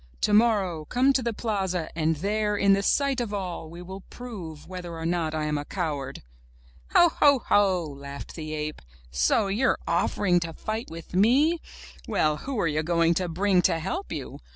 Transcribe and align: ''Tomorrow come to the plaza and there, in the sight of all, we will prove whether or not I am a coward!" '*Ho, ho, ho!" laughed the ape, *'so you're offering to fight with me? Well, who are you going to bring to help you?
''Tomorrow 0.19 0.85
come 0.89 1.13
to 1.13 1.21
the 1.21 1.31
plaza 1.31 1.91
and 1.95 2.15
there, 2.15 2.57
in 2.57 2.73
the 2.73 2.81
sight 2.81 3.21
of 3.21 3.35
all, 3.35 3.69
we 3.69 3.83
will 3.83 4.01
prove 4.09 4.65
whether 4.65 4.93
or 4.97 5.05
not 5.05 5.35
I 5.35 5.43
am 5.43 5.59
a 5.59 5.63
coward!" 5.63 6.23
'*Ho, 6.95 7.09
ho, 7.19 7.37
ho!" 7.45 7.83
laughed 7.85 8.33
the 8.33 8.51
ape, 8.55 8.81
*'so 9.11 9.45
you're 9.45 9.77
offering 9.87 10.39
to 10.39 10.53
fight 10.53 10.89
with 10.89 11.13
me? 11.13 11.59
Well, 12.07 12.37
who 12.37 12.59
are 12.59 12.67
you 12.67 12.81
going 12.81 13.13
to 13.13 13.29
bring 13.29 13.61
to 13.61 13.77
help 13.77 14.11
you? 14.11 14.39